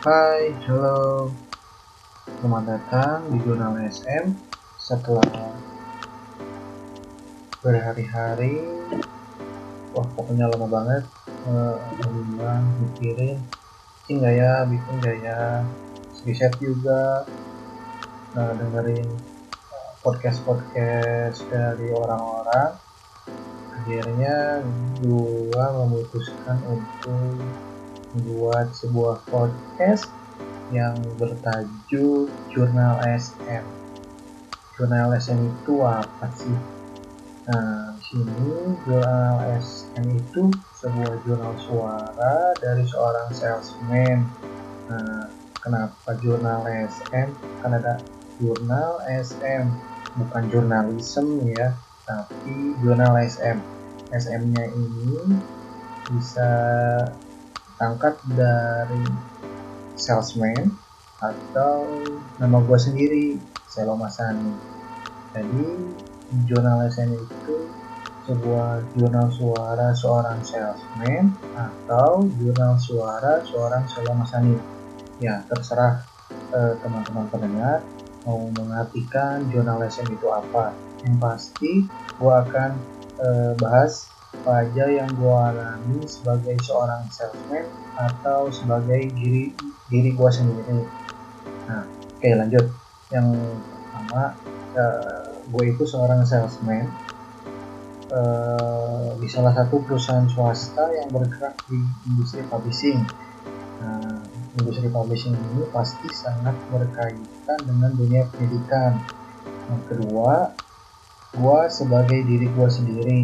[0.00, 1.28] Hai, halo.
[2.24, 4.32] Selamat datang di Jurnal SM
[4.80, 5.52] setelah
[7.60, 8.64] berhari-hari.
[9.92, 11.04] Wah pokoknya lama banget
[11.44, 11.76] uh,
[12.80, 13.44] mikirin.
[14.08, 15.68] Bikin ya bikin ya.
[16.24, 17.28] Riset juga
[18.40, 19.04] uh, dengerin
[20.00, 22.72] podcast podcast dari orang-orang.
[23.76, 24.64] Akhirnya
[25.04, 27.68] gua memutuskan untuk
[28.14, 30.10] membuat sebuah podcast
[30.70, 33.64] yang bertajuk Jurnal SM.
[34.78, 36.56] Jurnal SM itu apa sih?
[37.50, 44.22] Nah, di sini jurnal SM itu sebuah jurnal suara dari seorang salesman.
[44.86, 45.26] Nah,
[45.58, 47.28] kenapa jurnal SM?
[47.64, 47.98] Kan ada
[48.38, 49.66] jurnal SM,
[50.16, 51.74] bukan jurnalisme ya,
[52.06, 53.58] tapi jurnal SM.
[54.14, 55.18] SM-nya ini
[56.10, 56.50] bisa
[57.80, 59.08] tangkat dari
[59.96, 60.68] salesman
[61.20, 61.88] atau
[62.36, 64.52] nama gue sendiri Selo Masani
[65.30, 65.64] jadi
[66.46, 67.70] jurnal SM itu
[68.26, 74.58] sebuah jurnal suara seorang salesman atau jurnal suara seorang Selo Masani.
[75.22, 76.02] Ya terserah
[76.54, 77.78] eh, teman-teman eh, pendengar
[78.26, 80.74] mau mengartikan jurnal SM itu apa.
[81.06, 81.72] Yang pasti
[82.18, 82.70] gue akan
[83.22, 89.52] eh, bahas apa aja yang gue alami sebagai seorang salesman atau sebagai diri
[89.92, 90.80] diri gue sendiri
[91.68, 91.84] nah
[92.20, 92.68] oke okay, lanjut.
[93.08, 93.26] Yang
[93.64, 94.22] pertama
[94.76, 96.84] uh, gue itu seorang salesman
[98.12, 101.80] uh, di salah satu perusahaan swasta yang bergerak di
[102.12, 103.00] industri publishing.
[103.80, 104.20] Nah,
[104.60, 109.00] industri publishing ini pasti sangat berkaitan dengan dunia pendidikan.
[109.72, 110.52] Yang kedua
[111.30, 113.20] gue sebagai diri gue sendiri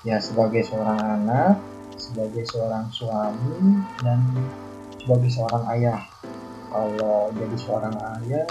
[0.00, 1.60] ya sebagai seorang anak
[2.00, 4.20] sebagai seorang suami dan
[4.96, 6.00] sebagai seorang ayah.
[6.70, 8.46] Kalau jadi seorang ayah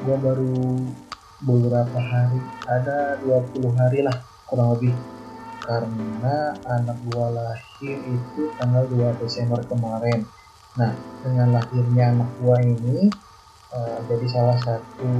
[0.00, 0.56] gue baru
[1.40, 4.92] beberapa hari ada 20 hari lah kurang lebih.
[5.64, 10.28] Karena anak gue lahir itu tanggal 2 Desember kemarin.
[10.76, 10.92] Nah
[11.24, 12.98] dengan lahirnya anak gue ini
[13.72, 15.10] uh, jadi salah satu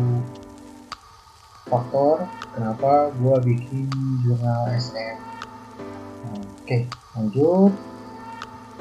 [1.71, 3.87] faktor kenapa gue bikin
[4.27, 5.17] jurnal SM
[6.35, 6.79] oke
[7.15, 7.73] lanjut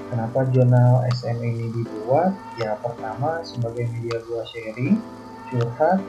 [0.10, 2.34] Kenapa jurnal SM ini dibuat?
[2.58, 4.98] Ya pertama sebagai media gua sharing,
[5.54, 6.02] curhat,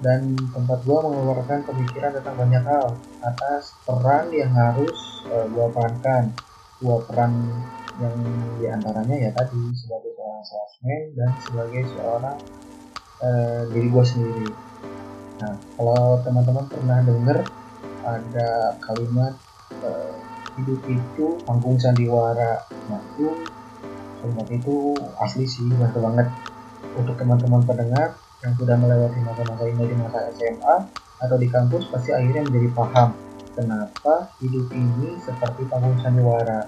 [0.00, 4.96] dan tempat gua mengeluarkan pemikiran tentang banyak hal atas peran yang harus
[5.28, 6.32] uh, gua perankan.
[6.80, 7.44] Gua peran
[8.00, 8.16] yang
[8.56, 12.38] di antaranya ya tadi sebagai seorang salesman dan sebagai seorang
[13.20, 14.48] uh, diri gua sendiri.
[15.36, 17.38] Nah, kalau teman-teman pernah dengar
[18.00, 19.36] ada kalimat
[19.84, 20.16] uh,
[20.56, 23.28] hidup itu panggung sandiwara nah itu
[24.22, 26.28] kalimat itu asli sih bantu banget.
[26.96, 30.76] Untuk teman-teman pendengar yang sudah melewati masa-masa ini di masa SMA
[31.20, 33.12] atau di kampus pasti akhirnya menjadi paham
[33.52, 36.64] kenapa hidup ini seperti panggung sandiwara.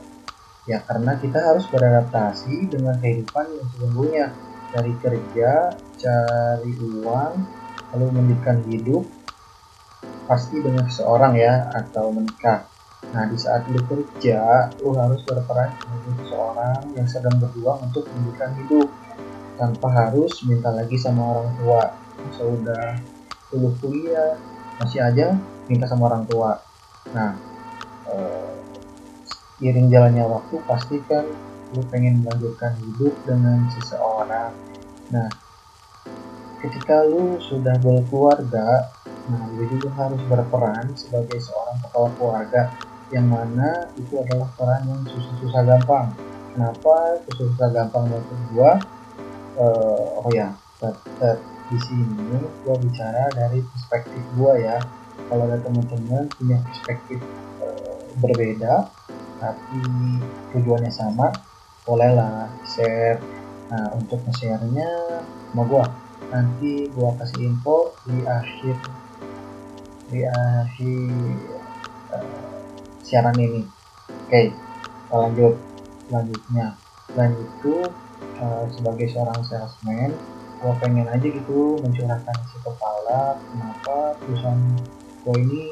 [0.68, 4.26] Ya karena kita harus beradaptasi dengan kehidupan yang sesungguhnya.
[4.68, 7.32] Dari kerja cari uang
[7.94, 9.04] lalu mendirikan hidup
[10.28, 12.68] pasti dengan seseorang ya atau menikah
[13.08, 18.50] Nah, di saat lu kerja, lu harus berperan sebagai seseorang yang sedang berjuang untuk menunjukkan
[18.64, 18.88] hidup
[19.56, 21.82] tanpa harus minta lagi sama orang tua.
[22.36, 23.00] Sudah
[23.54, 24.36] lulus kuliah,
[24.82, 25.32] masih aja
[25.70, 26.60] minta sama orang tua.
[27.16, 27.32] Nah,
[28.12, 28.52] eh,
[29.64, 31.24] iring jalannya waktu pasti kan
[31.72, 34.52] lu pengen melanjutkan hidup dengan seseorang.
[35.08, 35.28] Nah,
[36.58, 38.90] ketika lu sudah berkeluarga,
[39.30, 42.62] nah lu juga harus berperan sebagai seorang kepala keluarga
[43.08, 46.12] yang mana itu adalah peran yang susah-susah gampang.
[46.52, 48.72] Kenapa susah-susah gampang menurut gua?
[49.58, 50.54] Uh, oh ya
[51.68, 54.78] di sini gua bicara dari perspektif gua ya.
[55.28, 57.20] Kalau ada teman-teman punya perspektif
[57.62, 58.90] uh, berbeda
[59.38, 59.78] tapi
[60.52, 61.30] tujuannya sama
[61.86, 63.22] bolehlah share.
[63.68, 65.22] Nah untuk nge-share-nya
[65.52, 65.84] sama gua
[66.28, 68.76] nanti gua kasih info di akhir
[70.08, 71.12] di akhir
[72.12, 72.60] uh,
[73.04, 73.64] siaran ini.
[74.28, 74.52] Oke
[75.08, 75.54] kita lanjut.
[76.08, 76.66] Selanjutnya.
[77.08, 77.74] Selain itu
[78.44, 80.12] uh, sebagai seorang salesman
[80.58, 83.40] gue pengen aja gitu mencurahkan isi kepala.
[83.40, 84.60] Kenapa perusahaan
[85.24, 85.62] gue ini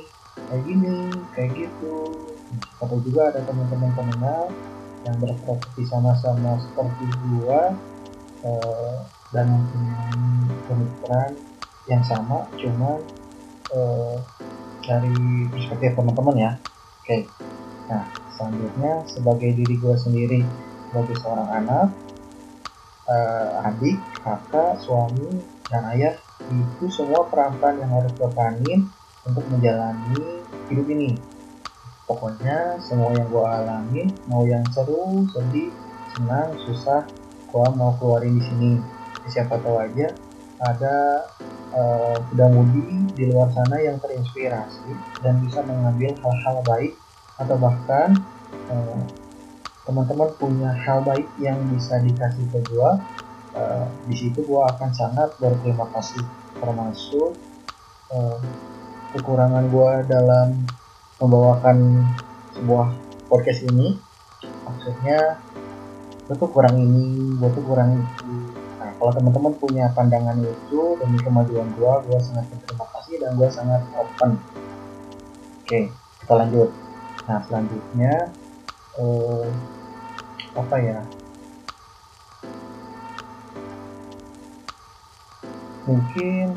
[0.49, 0.97] kayak gini
[1.37, 1.97] kayak gitu?
[2.81, 4.49] Atau juga ada teman-teman pendengar
[5.05, 7.61] yang berprofesi sama-sama seperti gue
[8.49, 8.99] uh,
[9.35, 10.23] dan mempunyai
[10.71, 11.31] pemikiran
[11.87, 12.99] yang sama cuman
[13.75, 14.19] uh,
[14.83, 16.53] dari perspektif teman-teman ya.
[17.03, 17.31] Oke,
[17.91, 20.41] nah selanjutnya sebagai diri gue sendiri
[20.91, 21.89] sebagai seorang anak,
[23.07, 26.15] uh, adik kakak suami dan ayah
[26.47, 28.81] itu semua peran-peran yang harus gue peranin
[29.27, 31.19] untuk menjalani hidup ini.
[32.07, 35.75] Pokoknya semua yang gue alami mau yang seru sedih
[36.15, 37.03] senang susah
[37.51, 38.73] gue mau keluarin di sini
[39.31, 40.11] siapa tahu aja
[40.57, 41.27] ada
[41.77, 46.93] uh, mudi di luar sana yang terinspirasi dan bisa mengambil hal-hal baik
[47.37, 48.17] atau bahkan
[48.73, 49.01] uh,
[49.85, 52.91] teman-teman punya hal baik yang bisa dikasih ke gue
[53.55, 56.23] uh, di situ gue akan sangat berterima kasih.
[56.57, 57.37] Termasuk
[59.13, 60.65] kekurangan gue dalam
[61.21, 62.07] membawakan
[62.57, 62.89] sebuah
[63.29, 63.99] podcast ini.
[64.65, 65.43] Maksudnya
[66.27, 68.26] gue tuh kurang ini gue tuh kurang itu
[68.97, 73.83] kalau teman-teman punya pandangan itu demi kemajuan gue gue sangat berterima kasih dan gue sangat
[73.97, 74.31] open.
[75.63, 75.81] Oke
[76.25, 76.71] kita lanjut.
[77.29, 78.15] Nah selanjutnya
[78.99, 79.47] eh,
[80.57, 81.01] apa ya?
[85.87, 86.57] Mungkin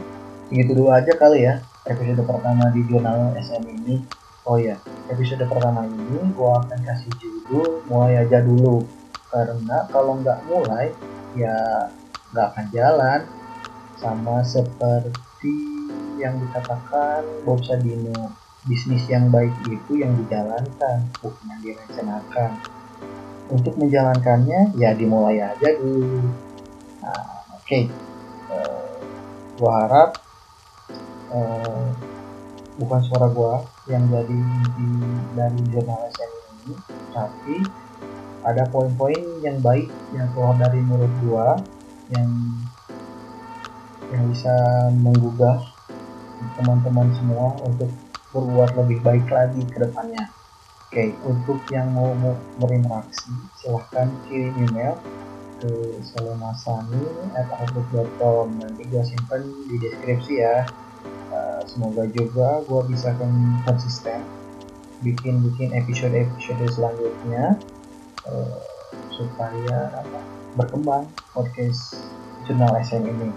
[0.49, 4.05] segitu dulu aja kali ya episode pertama di jurnal SM ini.
[4.45, 4.77] Oh ya,
[5.09, 8.85] episode pertama ini gue akan kasih judul mulai aja dulu.
[9.29, 10.89] Karena kalau nggak mulai
[11.37, 11.53] ya
[12.31, 13.19] nggak akan jalan.
[13.99, 15.55] Sama seperti
[16.15, 18.31] yang dikatakan Bob Sadino
[18.67, 22.51] bisnis yang baik itu yang dijalankan bukan yang direncanakan.
[23.49, 26.29] Untuk menjalankannya ya dimulai aja dulu.
[27.01, 27.65] Nah oke.
[27.65, 27.83] Okay.
[28.49, 28.91] uh, eh,
[29.59, 30.15] gue harap
[31.33, 31.87] uh,
[32.79, 33.59] bukan suara gua
[33.91, 34.89] yang jadi inti
[35.35, 36.31] dari jurnal SM
[36.63, 36.75] ini
[37.11, 37.55] tapi
[38.47, 41.59] ada poin-poin yang baik yang keluar dari mulut gua
[42.09, 42.29] yang
[44.09, 44.49] yang bisa
[44.97, 45.61] menggugah
[46.57, 47.93] teman-teman semua untuk
[48.33, 50.33] berbuat lebih baik lagi ke depannya.
[50.89, 53.29] Oke, untuk yang mau, mau berinteraksi,
[53.61, 54.97] silahkan kirim email
[55.61, 60.65] ke selemasani@outlook.com nanti gue simpan di deskripsi ya.
[61.29, 63.13] Eh, semoga juga gue bisa
[63.69, 64.25] konsisten
[64.99, 67.55] bikin bikin episode episode selanjutnya
[68.27, 68.59] uh,
[69.13, 70.19] supaya apa,
[70.57, 72.01] berkembang podcast
[72.47, 73.29] jurnal SM ini.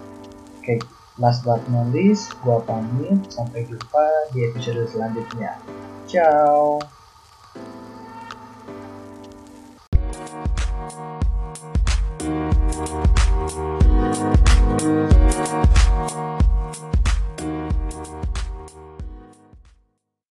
[0.62, 0.78] Oke,
[1.19, 3.19] last but not least, gua pamit.
[3.28, 5.58] Sampai jumpa di episode selanjutnya.
[6.08, 6.81] Ciao.